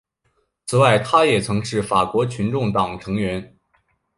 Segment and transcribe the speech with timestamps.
[0.65, 3.55] 此外他也曾是法国群众党成员。